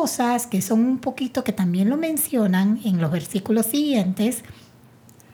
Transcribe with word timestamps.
cosas 0.00 0.46
que 0.46 0.62
son 0.62 0.80
un 0.86 0.96
poquito, 0.96 1.44
que 1.44 1.52
también 1.52 1.90
lo 1.90 1.98
mencionan 1.98 2.80
en 2.86 3.02
los 3.02 3.10
versículos 3.10 3.66
siguientes, 3.66 4.44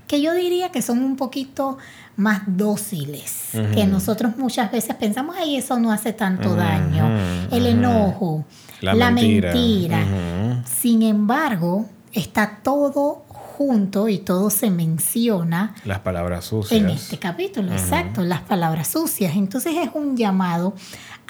que 0.08 0.21
yo 0.21 0.35
diría 0.35 0.73
que 0.73 0.83
son 0.83 1.04
un 1.04 1.15
poquito 1.15 1.79
más 2.17 2.42
dóciles, 2.49 3.50
que 3.52 3.87
nosotros 3.87 4.37
muchas 4.37 4.73
veces 4.73 4.97
pensamos, 4.97 5.37
ay, 5.39 5.55
eso 5.55 5.79
no 5.79 5.92
hace 5.92 6.13
tanto 6.13 6.57
daño, 6.57 7.08
el 7.52 7.65
enojo, 7.67 8.45
la, 8.80 9.12
mentira. 9.12 10.64
Sin 10.64 11.02
embargo, 11.02 11.86
está 12.12 12.58
todo 12.64 13.22
junto 13.57 14.09
y 14.09 14.18
todo 14.18 14.50
se 14.50 14.70
menciona. 14.70 15.75
Las 15.86 16.00
palabras 16.00 16.45
sucias. 16.45 16.79
En 16.79 16.91
este 16.91 17.18
capítulo, 17.18 17.72
exacto, 17.72 18.22
las 18.22 18.43
palabras 18.43 18.89
sucias. 18.89 19.34
Entonces 19.34 19.75
es 19.77 19.90
un 19.95 20.16
llamado 20.16 20.75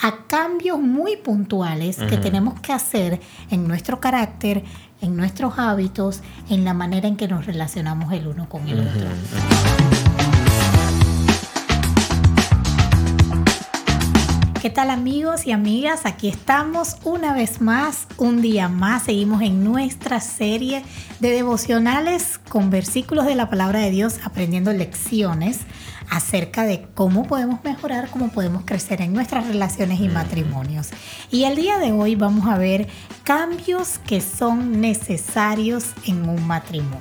a 0.03 0.27
cambios 0.27 0.81
muy 0.81 1.17
puntuales 1.17 1.97
que 1.97 2.17
tenemos 2.17 2.61
que 2.61 2.73
hacer 2.73 3.21
en 3.51 3.69
nuestro 3.69 4.01
carácter, 4.01 4.65
en 5.01 5.17
nuestros 5.17 5.59
hábitos, 5.59 6.21
en 6.51 6.65
la 6.65 6.75
manera 6.75 7.07
en 7.07 7.17
que 7.17 7.29
nos 7.29 7.47
relacionamos 7.47 8.13
el 8.13 8.27
uno 8.27 8.49
con 8.49 8.67
el 8.67 8.81
otro. 8.81 9.96
¿Qué 14.67 14.71
tal 14.71 14.91
amigos 14.91 15.47
y 15.47 15.53
amigas? 15.53 16.07
Aquí 16.07 16.27
estamos 16.27 16.97
una 17.05 17.33
vez 17.33 17.61
más, 17.61 18.09
un 18.17 18.43
día 18.43 18.69
más. 18.69 19.05
Seguimos 19.05 19.41
en 19.43 19.63
nuestra 19.63 20.21
serie 20.21 20.83
de 21.21 21.31
devocionales 21.31 22.41
con 22.49 22.69
versículos 22.69 23.27
de 23.27 23.37
la 23.37 23.49
palabra 23.49 23.79
de 23.79 23.93
Dios, 23.93 24.19
aprendiendo 24.25 24.73
lecciones 24.73 25.61
acerca 26.11 26.65
de 26.65 26.85
cómo 26.97 27.29
podemos 27.29 27.63
mejorar, 27.63 28.11
cómo 28.11 28.31
podemos 28.31 28.65
crecer 28.65 29.03
en 29.03 29.13
nuestras 29.13 29.47
relaciones 29.47 30.01
y 30.01 30.09
matrimonios. 30.09 30.89
Y 31.31 31.45
el 31.45 31.55
día 31.55 31.79
de 31.79 31.93
hoy 31.93 32.17
vamos 32.17 32.49
a 32.49 32.59
ver 32.59 32.89
cambios 33.23 34.01
que 34.01 34.21
son 34.21 34.81
necesarios 34.81 35.93
en 36.07 36.29
un 36.29 36.45
matrimonio. 36.45 36.99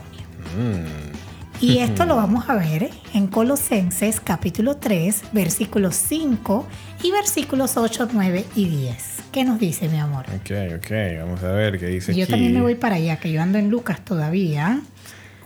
Mm. 0.55 1.24
Y 1.61 1.79
esto 1.79 2.05
lo 2.05 2.17
vamos 2.17 2.49
a 2.49 2.55
ver 2.55 2.89
en 3.13 3.27
Colosenses 3.27 4.19
capítulo 4.19 4.75
3, 4.77 5.23
versículos 5.31 5.95
5 5.95 6.67
y 7.01 7.11
versículos 7.11 7.77
8, 7.77 8.09
9 8.11 8.45
y 8.55 8.67
10. 8.67 8.97
¿Qué 9.31 9.45
nos 9.45 9.59
dice, 9.59 9.87
mi 9.87 9.97
amor? 9.97 10.25
Ok, 10.27 10.51
ok, 10.77 10.91
vamos 11.19 11.43
a 11.43 11.51
ver 11.51 11.79
qué 11.79 11.87
dice. 11.87 12.13
Yo 12.13 12.27
también 12.27 12.53
me 12.53 12.61
voy 12.61 12.75
para 12.75 12.95
allá, 12.95 13.17
que 13.17 13.31
yo 13.31 13.41
ando 13.41 13.57
en 13.57 13.69
Lucas 13.69 14.03
todavía. 14.03 14.81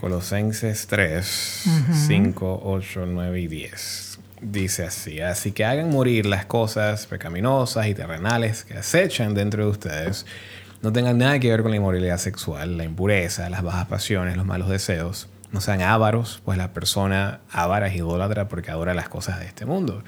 Colosenses 0.02 0.88
3, 0.88 1.66
5, 2.08 2.62
8, 2.66 3.06
9 3.06 3.42
y 3.42 3.48
10. 3.48 4.20
Dice 4.42 4.86
así, 4.86 5.20
así 5.20 5.52
que 5.52 5.66
hagan 5.66 5.90
morir 5.90 6.26
las 6.26 6.46
cosas 6.46 7.06
pecaminosas 7.06 7.88
y 7.88 7.94
terrenales 7.94 8.64
que 8.64 8.76
acechan 8.76 9.34
dentro 9.34 9.66
de 9.66 9.70
ustedes. 9.70 10.26
No 10.82 10.92
tengan 10.92 11.18
nada 11.18 11.40
que 11.40 11.50
ver 11.50 11.62
con 11.62 11.72
la 11.72 11.78
inmoralidad 11.78 12.18
sexual, 12.18 12.78
la 12.78 12.86
impureza, 12.86 13.50
las 13.50 13.62
bajas 13.62 13.88
pasiones, 13.88 14.38
los 14.38 14.46
malos 14.46 14.70
deseos. 14.70 15.28
No 15.52 15.62
sean 15.62 15.82
ávaros, 15.82 16.42
pues 16.46 16.58
la 16.58 16.74
persona 16.74 17.42
ávara 17.52 17.88
es 17.88 17.96
idólatra 17.96 18.48
porque 18.48 18.72
adora 18.72 18.94
las 18.94 19.10
cosas 19.10 19.40
de 19.40 19.46
este 19.46 19.66
mundo. 19.66 20.04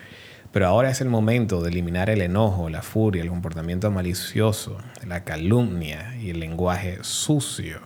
Pero 0.51 0.67
ahora 0.67 0.89
es 0.89 1.01
el 1.01 1.09
momento 1.09 1.61
de 1.61 1.69
eliminar 1.69 2.09
el 2.09 2.21
enojo, 2.21 2.69
la 2.69 2.81
furia, 2.81 3.21
el 3.21 3.29
comportamiento 3.29 3.89
malicioso, 3.89 4.77
la 5.05 5.23
calumnia 5.23 6.15
y 6.17 6.29
el 6.29 6.39
lenguaje 6.39 6.99
sucio 7.01 7.79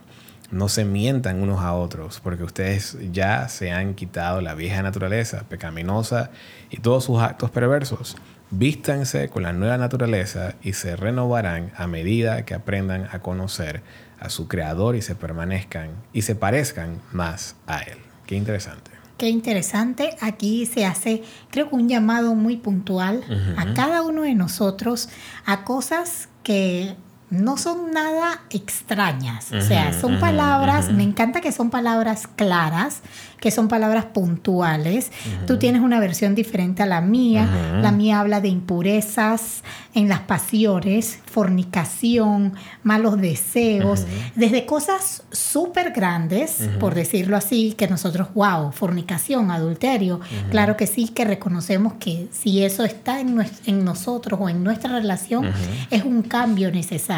no 0.50 0.68
se 0.68 0.84
mientan 0.84 1.42
unos 1.42 1.60
a 1.60 1.74
otros, 1.74 2.20
porque 2.20 2.44
ustedes 2.44 2.96
ya 3.12 3.48
se 3.48 3.72
han 3.72 3.94
quitado 3.94 4.40
la 4.40 4.54
vieja 4.54 4.82
naturaleza 4.82 5.44
pecaminosa 5.48 6.30
y 6.70 6.78
todos 6.78 7.04
sus 7.04 7.20
actos 7.20 7.50
perversos. 7.50 8.16
Vístanse 8.50 9.28
con 9.28 9.42
la 9.42 9.52
nueva 9.52 9.76
naturaleza 9.76 10.54
y 10.62 10.74
se 10.74 10.94
renovarán 10.94 11.72
a 11.76 11.88
medida 11.88 12.44
que 12.44 12.54
aprendan 12.54 13.08
a 13.10 13.18
conocer 13.18 13.82
a 14.18 14.30
su 14.30 14.48
creador 14.48 14.96
y 14.96 15.02
se 15.02 15.14
permanezcan 15.14 15.90
y 16.12 16.22
se 16.22 16.34
parezcan 16.34 17.00
más 17.12 17.56
a 17.66 17.80
él. 17.80 17.98
Qué 18.26 18.34
interesante. 18.34 18.90
Qué 19.18 19.28
interesante. 19.28 20.16
Aquí 20.20 20.66
se 20.66 20.84
hace, 20.84 21.22
creo 21.50 21.70
que 21.70 21.74
un 21.74 21.88
llamado 21.88 22.34
muy 22.34 22.56
puntual 22.56 23.22
a 23.56 23.72
cada 23.74 24.02
uno 24.02 24.22
de 24.22 24.34
nosotros 24.34 25.08
a 25.46 25.64
cosas 25.64 26.28
que 26.42 26.96
no 27.30 27.56
son 27.56 27.90
nada 27.90 28.42
extrañas, 28.50 29.50
o 29.52 29.60
sea, 29.60 29.92
son 29.92 30.20
palabras, 30.20 30.92
me 30.92 31.02
encanta 31.02 31.40
que 31.40 31.50
son 31.50 31.70
palabras 31.70 32.28
claras, 32.28 33.02
que 33.40 33.50
son 33.50 33.66
palabras 33.66 34.04
puntuales. 34.06 35.10
Tú 35.46 35.58
tienes 35.58 35.82
una 35.82 35.98
versión 35.98 36.34
diferente 36.36 36.84
a 36.84 36.86
la 36.86 37.00
mía, 37.00 37.48
la 37.82 37.90
mía 37.90 38.20
habla 38.20 38.40
de 38.40 38.48
impurezas 38.48 39.64
en 39.94 40.08
las 40.08 40.20
pasiones, 40.20 41.18
fornicación, 41.26 42.54
malos 42.84 43.20
deseos, 43.20 44.04
desde 44.36 44.64
cosas 44.64 45.24
súper 45.32 45.90
grandes, 45.90 46.68
por 46.78 46.94
decirlo 46.94 47.36
así, 47.36 47.74
que 47.76 47.88
nosotros, 47.88 48.28
wow, 48.34 48.70
fornicación, 48.70 49.50
adulterio, 49.50 50.20
claro 50.50 50.76
que 50.76 50.86
sí, 50.86 51.08
que 51.08 51.24
reconocemos 51.24 51.94
que 51.94 52.28
si 52.30 52.62
eso 52.62 52.84
está 52.84 53.20
en, 53.20 53.44
en 53.66 53.84
nosotros 53.84 54.38
o 54.40 54.48
en 54.48 54.62
nuestra 54.62 54.92
relación, 54.92 55.50
es 55.90 56.04
un 56.04 56.22
cambio 56.22 56.70
necesario 56.70 57.15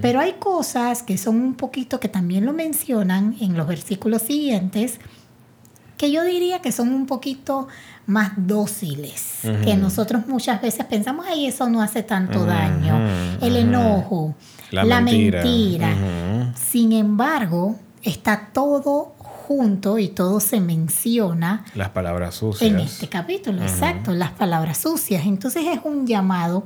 pero 0.00 0.20
hay 0.20 0.34
cosas 0.34 1.02
que 1.02 1.18
son 1.18 1.40
un 1.40 1.54
poquito, 1.54 2.00
que 2.00 2.08
también 2.08 2.44
lo 2.44 2.52
mencionan 2.52 3.36
en 3.40 3.56
los 3.56 3.66
versículos 3.66 4.22
siguientes, 4.22 5.00
que 5.96 6.12
yo 6.12 6.24
diría 6.24 6.60
que 6.60 6.72
son 6.72 6.90
un 6.90 7.06
poquito 7.06 7.68
más 8.06 8.32
dóciles, 8.36 9.40
que 9.64 9.76
nosotros 9.76 10.26
muchas 10.26 10.62
veces 10.62 10.84
pensamos, 10.86 11.26
ay, 11.28 11.46
eso 11.46 11.68
no 11.68 11.82
hace 11.82 12.02
tanto 12.02 12.44
daño, 12.44 12.98
el 13.40 13.56
enojo, 13.56 14.34
la, 14.70 15.00
mentira. 15.00 16.52
Sin 16.54 16.92
embargo, 16.92 17.76
está 18.02 18.50
todo 18.52 19.16
junto 19.18 19.98
y 19.98 20.08
todo 20.08 20.40
se 20.40 20.60
menciona. 20.60 21.64
Las 21.74 21.90
palabras 21.90 22.34
sucias. 22.34 22.70
En 22.70 22.80
este 22.80 23.08
capítulo, 23.08 23.62
exacto, 23.62 24.12
las 24.12 24.32
palabras 24.32 24.78
sucias. 24.78 25.24
Entonces 25.24 25.64
es 25.66 25.80
un 25.84 26.06
llamado 26.06 26.64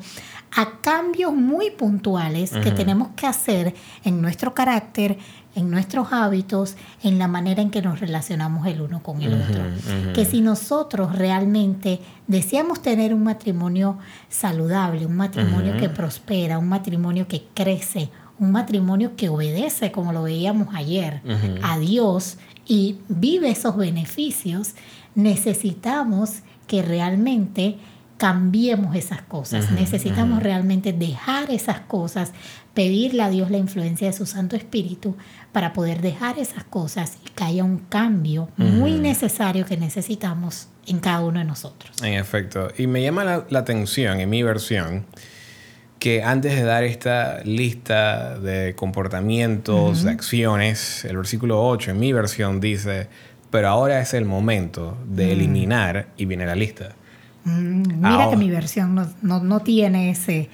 a 0.52 0.80
cambios 0.80 1.32
muy 1.34 1.70
puntuales 1.70 2.50
que 2.50 2.72
tenemos 2.72 3.08
que 3.16 3.26
hacer 3.26 3.74
en 4.04 4.20
nuestro 4.20 4.52
carácter, 4.52 5.16
en 5.54 5.70
nuestros 5.70 6.12
hábitos, 6.12 6.76
en 7.02 7.18
la 7.18 7.28
manera 7.28 7.62
en 7.62 7.70
que 7.70 7.82
nos 7.82 8.00
relacionamos 8.00 8.66
el 8.66 8.80
uno 8.80 9.02
con 9.02 9.22
el 9.22 9.34
otro. 9.34 9.62
Que 10.12 10.24
si 10.24 10.40
nosotros 10.40 11.16
realmente 11.16 12.00
deseamos 12.26 12.82
tener 12.82 13.14
un 13.14 13.22
matrimonio 13.22 13.98
saludable, 14.28 15.06
un 15.06 15.16
matrimonio 15.16 15.76
que 15.76 15.88
prospera, 15.88 16.58
un 16.58 16.68
matrimonio 16.68 17.28
que 17.28 17.44
crece, 17.54 18.10
un 18.38 18.52
matrimonio 18.52 19.16
que 19.16 19.28
obedece, 19.28 19.92
como 19.92 20.12
lo 20.12 20.22
veíamos 20.22 20.74
ayer, 20.74 21.20
a 21.62 21.78
Dios 21.78 22.38
y 22.66 22.98
vive 23.08 23.50
esos 23.50 23.76
beneficios, 23.76 24.74
necesitamos 25.14 26.40
que 26.66 26.82
realmente 26.82 27.76
cambiemos 28.20 28.94
esas 28.96 29.22
cosas. 29.22 29.70
Necesitamos 29.70 30.42
realmente 30.42 30.92
dejar 30.92 31.50
esas 31.50 31.80
cosas, 31.80 32.32
pedirle 32.74 33.22
a 33.22 33.30
Dios 33.30 33.50
la 33.50 33.56
influencia 33.56 34.08
de 34.08 34.12
su 34.12 34.26
Santo 34.26 34.56
Espíritu 34.56 35.16
para 35.52 35.72
poder 35.72 36.02
dejar 36.02 36.38
esas 36.38 36.64
cosas 36.64 37.16
y 37.24 37.30
que 37.30 37.44
haya 37.44 37.64
un 37.64 37.78
cambio 37.78 38.50
muy 38.58 38.92
necesario 38.92 39.64
que 39.64 39.78
necesitamos 39.78 40.68
en 40.86 40.98
cada 40.98 41.20
uno 41.20 41.38
de 41.38 41.46
nosotros. 41.46 41.92
En 42.02 42.12
efecto. 42.12 42.68
Y 42.76 42.86
me 42.86 43.02
llama 43.02 43.24
la, 43.24 43.58
atención 43.58 44.20
en 44.20 44.28
mi 44.28 44.42
versión 44.42 45.06
que 45.98 46.22
antes 46.22 46.54
de 46.54 46.62
dar 46.62 46.84
esta 46.84 47.42
lista 47.44 48.38
de 48.38 48.74
comportamientos, 48.74 50.02
de 50.04 50.10
acciones, 50.10 51.06
el 51.06 51.16
versículo 51.16 51.66
8 51.66 51.92
en 51.92 51.98
mi 51.98 52.12
versión 52.12 52.60
dice, 52.60 53.08
pero 53.50 53.68
ahora 53.68 53.98
es 53.98 54.12
el 54.12 54.26
momento 54.26 54.98
de 55.06 55.28
mm. 55.28 55.30
eliminar 55.30 56.08
y 56.18 56.26
viene 56.26 56.44
la 56.44 56.54
lista. 56.54 56.96
Mm, 57.44 57.82
mira 57.96 58.28
que 58.30 58.36
mi 58.36 58.50
versión 58.50 59.14
no, 59.22 59.60
tiene 59.60 60.10
ese, 60.10 60.48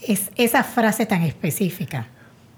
es, 0.00 0.30
esa 0.36 0.64
frase 0.64 1.06
tan 1.06 1.22
específica. 1.22 2.06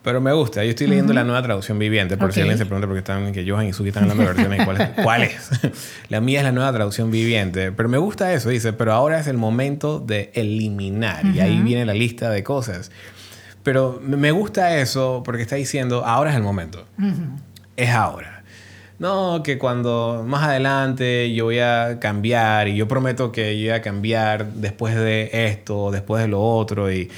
Pero 0.03 0.21
me 0.21 0.33
gusta. 0.33 0.65
Yo 0.65 0.71
estoy 0.71 0.89
leyendo 0.89 1.13
la 1.13 1.23
nueva 1.23 1.43
traducción 1.43 1.79
viviente, 1.79 2.17
por 2.17 2.33
si 2.33 2.41
alguien 2.41 2.59
se 2.59 2.67
pregunta 2.67 2.89
por 2.89 2.97
qué 2.97 3.01
están, 3.01 3.33
que 3.33 3.49
Johan 3.49 3.69
y 3.69 3.73
Suki 3.73 3.91
están 3.91 4.11
hablando 4.11 4.25
de 4.25 4.29
versiones. 4.31 4.65
¿Cuál 4.65 4.81
es? 4.81 4.89
¿Cuál 5.03 5.23
es? 5.23 5.51
la 6.09 6.21
mía 6.21 6.41
es 6.41 6.45
la 6.45 6.51
nueva 6.51 6.73
traducción 6.73 7.13
viviente. 7.13 7.71
Pero 7.71 7.89
me 7.89 7.99
gusta 7.99 8.33
eso. 8.33 8.49
Dice, 8.49 8.73
pero 8.73 8.93
ahora 8.95 9.21
es 9.21 9.29
el 9.29 9.39
momento 9.39 10.01
de 10.01 10.33
eliminar. 10.35 11.25
Y 11.27 11.39
ahí 11.39 11.61
viene 11.63 11.87
la 11.87 11.95
lista 11.95 12.31
de 12.31 12.43
cosas. 12.43 12.91
Pero 13.63 14.03
me 14.05 14.33
gusta 14.33 14.77
eso 14.79 15.23
porque 15.25 15.43
está 15.43 15.55
diciendo, 15.55 16.05
ahora 16.05 16.31
es 16.31 16.37
el 16.37 16.43
momento. 16.43 16.85
Es 17.77 17.91
ahora 17.91 18.42
no, 19.03 19.43
que 19.43 19.59
cuando 19.59 20.23
más 20.25 20.45
adelante 20.45 21.35
yo 21.35 21.47
voy 21.47 21.59
a 21.59 21.99
cambiar 21.99 22.69
y 22.69 22.77
yo 22.77 22.87
prometo 22.87 23.33
que 23.33 23.59
yo 23.59 23.73
voy 23.73 23.77
a 23.77 23.83
cambiar 23.83 24.53
después 24.53 24.95
de 24.95 25.29
esto, 25.33 25.91
después 25.91 26.23
de 26.23 26.29
lo 26.29 26.41
otro 26.41 26.93
y 26.93 27.11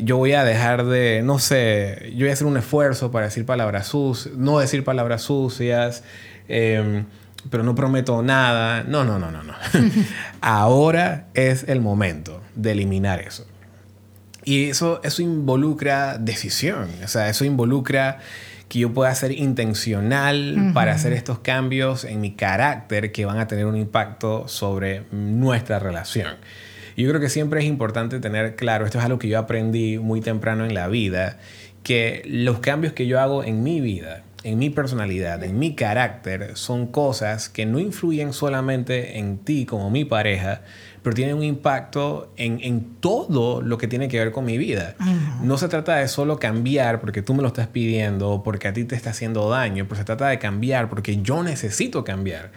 yo 0.00 0.16
voy 0.16 0.34
a 0.34 0.44
dejar 0.44 0.84
de, 0.86 1.22
no 1.24 1.40
sé, 1.40 2.12
yo 2.12 2.20
voy 2.20 2.28
a 2.28 2.34
hacer 2.34 2.46
un 2.46 2.56
esfuerzo 2.56 3.10
para 3.10 3.26
decir 3.26 3.44
palabras 3.44 3.88
sucias, 3.88 4.36
no 4.36 4.60
decir 4.60 4.84
palabras 4.84 5.22
sucias, 5.22 6.04
em, 6.46 7.06
pero 7.50 7.64
no 7.64 7.74
prometo 7.74 8.22
nada. 8.22 8.84
No, 8.84 9.04
no, 9.04 9.18
no, 9.18 9.32
no, 9.32 9.42
no. 9.42 9.54
Ahora 10.40 11.26
es 11.34 11.64
el 11.66 11.80
momento 11.80 12.40
de 12.54 12.70
eliminar 12.70 13.20
eso. 13.20 13.44
Y 14.44 14.70
eso, 14.70 15.00
eso 15.02 15.20
involucra 15.20 16.16
decisión, 16.16 16.88
o 17.02 17.08
sea, 17.08 17.28
eso 17.28 17.44
involucra 17.44 18.20
que 18.72 18.78
yo 18.78 18.94
pueda 18.94 19.14
ser 19.14 19.32
intencional 19.32 20.70
para 20.72 20.92
hacer 20.92 21.12
estos 21.12 21.40
cambios 21.40 22.04
en 22.04 22.22
mi 22.22 22.32
carácter 22.32 23.12
que 23.12 23.26
van 23.26 23.38
a 23.38 23.46
tener 23.46 23.66
un 23.66 23.76
impacto 23.76 24.48
sobre 24.48 25.02
nuestra 25.10 25.78
relación. 25.78 26.36
Yo 26.96 27.06
creo 27.06 27.20
que 27.20 27.28
siempre 27.28 27.60
es 27.60 27.66
importante 27.66 28.18
tener 28.18 28.56
claro, 28.56 28.86
esto 28.86 28.98
es 28.98 29.04
algo 29.04 29.18
que 29.18 29.28
yo 29.28 29.38
aprendí 29.38 29.98
muy 29.98 30.22
temprano 30.22 30.64
en 30.64 30.72
la 30.72 30.88
vida, 30.88 31.38
que 31.82 32.22
los 32.24 32.60
cambios 32.60 32.94
que 32.94 33.06
yo 33.06 33.20
hago 33.20 33.44
en 33.44 33.62
mi 33.62 33.82
vida, 33.82 34.22
en 34.42 34.58
mi 34.58 34.70
personalidad, 34.70 35.44
en 35.44 35.58
mi 35.58 35.74
carácter, 35.74 36.52
son 36.56 36.86
cosas 36.86 37.50
que 37.50 37.66
no 37.66 37.78
influyen 37.78 38.32
solamente 38.32 39.18
en 39.18 39.36
ti 39.36 39.66
como 39.66 39.90
mi 39.90 40.06
pareja, 40.06 40.62
pero 41.02 41.14
tienen 41.14 41.36
un 41.36 41.42
impacto 41.42 42.32
en, 42.36 42.96
todo 43.00 43.60
lo 43.60 43.76
que 43.76 43.88
tiene 43.88 44.08
que 44.08 44.18
ver 44.18 44.30
con 44.30 44.44
mi 44.44 44.56
vida. 44.56 44.94
No 45.42 45.58
se 45.58 45.68
trata 45.68 45.96
de 45.96 46.06
solo 46.06 46.38
cambiar 46.38 47.00
porque 47.00 47.22
tú 47.22 47.34
me 47.34 47.42
lo 47.42 47.48
estás 47.48 47.66
pidiendo, 47.66 48.42
porque 48.44 48.68
a 48.68 48.72
ti 48.72 48.84
te 48.84 48.94
está 48.94 49.10
haciendo 49.10 49.50
daño, 49.50 49.84
pero 49.88 49.96
se 49.96 50.04
trata 50.04 50.28
de 50.28 50.38
cambiar 50.38 50.88
porque 50.88 51.20
yo 51.20 51.42
necesito 51.42 52.04
cambiar, 52.04 52.52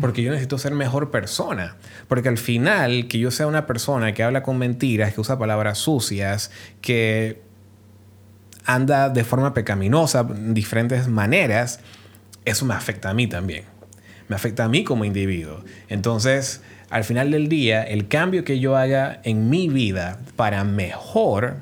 porque 0.00 0.22
yo 0.22 0.30
necesito 0.30 0.56
ser 0.56 0.72
mejor 0.72 1.10
persona, 1.10 1.76
porque 2.08 2.30
al 2.30 2.38
final 2.38 3.06
que 3.08 3.18
yo 3.18 3.30
sea 3.30 3.46
una 3.46 3.66
persona 3.66 4.14
que 4.14 4.22
habla 4.22 4.42
con 4.42 4.56
mentiras, 4.56 5.12
que 5.12 5.20
usa 5.20 5.38
palabras 5.38 5.78
sucias, 5.78 6.50
que 6.80 7.42
anda 8.64 9.10
de 9.10 9.24
forma 9.24 9.52
pecaminosa, 9.52 10.20
en 10.20 10.54
diferentes 10.54 11.08
maneras, 11.08 11.80
eso 12.46 12.64
me 12.64 12.74
afecta 12.74 13.10
a 13.10 13.14
mí 13.14 13.26
también. 13.26 13.64
Me 14.30 14.36
afecta 14.36 14.64
a 14.64 14.68
mí 14.68 14.84
como 14.84 15.04
individuo. 15.04 15.64
Entonces, 15.88 16.62
al 16.88 17.02
final 17.02 17.32
del 17.32 17.48
día, 17.48 17.82
el 17.82 18.06
cambio 18.06 18.44
que 18.44 18.60
yo 18.60 18.76
haga 18.76 19.20
en 19.24 19.50
mi 19.50 19.68
vida 19.68 20.20
para 20.36 20.62
mejor 20.62 21.56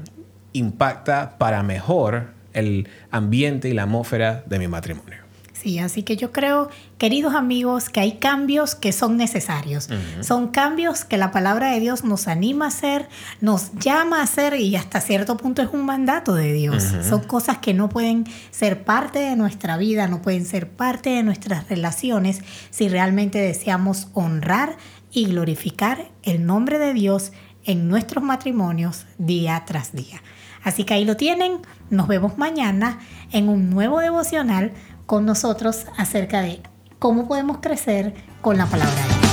impacta 0.53 1.38
para 1.38 1.62
mejor 1.62 2.26
el 2.53 2.87
ambiente 3.11 3.70
y 3.70 3.73
la 3.73 3.85
atmósfera 3.85 4.44
de 4.44 4.59
mi 4.59 4.69
matrimonio. 4.69 5.28
Sí, 5.60 5.81
así 5.81 6.05
que 6.05 6.16
yo 6.16 6.31
creo, 6.31 6.70
queridos 6.99 7.34
amigos, 7.34 7.88
que 7.88 7.99
hay 7.99 8.12
cambios 8.12 8.76
que 8.76 8.93
son 8.93 9.16
necesarios. 9.16 9.88
Son 10.20 10.49
cambios 10.49 11.05
que 11.05 11.16
la 11.16 11.32
palabra 11.32 11.72
de 11.72 11.81
Dios 11.81 12.05
nos 12.05 12.28
anima 12.28 12.66
a 12.66 12.69
hacer, 12.69 13.08
nos 13.40 13.72
llama 13.72 14.20
a 14.20 14.22
hacer 14.22 14.55
y 14.55 14.76
hasta 14.76 15.00
cierto 15.00 15.37
punto 15.37 15.60
es 15.60 15.70
un 15.72 15.84
mandato 15.84 16.34
de 16.34 16.52
Dios. 16.52 16.84
Son 17.08 17.25
cosas 17.25 17.58
que 17.58 17.75
no 17.75 17.88
pueden 17.88 18.25
ser 18.52 18.84
parte 18.84 19.19
de 19.19 19.34
nuestra 19.34 19.76
vida, 19.76 20.06
no 20.06 20.22
pueden 20.22 20.46
ser 20.46 20.70
parte 20.70 21.10
de 21.10 21.25
nuestras 21.25 21.69
relaciones 21.69 22.40
si 22.70 22.88
realmente 22.88 23.38
deseamos 23.38 24.08
honrar 24.14 24.76
y 25.10 25.25
glorificar 25.25 26.12
el 26.22 26.46
nombre 26.46 26.78
de 26.78 26.94
Dios 26.94 27.32
en 27.64 27.88
nuestros 27.88 28.22
matrimonios 28.22 29.06
día 29.19 29.64
tras 29.66 29.93
día. 29.93 30.22
Así 30.62 30.84
que 30.84 30.94
ahí 30.94 31.05
lo 31.05 31.16
tienen. 31.16 31.58
Nos 31.90 32.08
vemos 32.08 32.38
mañana 32.38 32.99
en 33.32 33.49
un 33.49 33.70
nuevo 33.70 34.00
devocional 34.00 34.72
con 35.08 35.25
nosotros 35.25 35.87
acerca 35.96 36.43
de 36.43 36.60
cómo 36.99 37.26
podemos 37.26 37.60
crecer 37.62 38.12
con 38.43 38.58
la 38.58 38.66
palabra 38.66 38.94
de 38.94 39.20
Dios. 39.20 39.28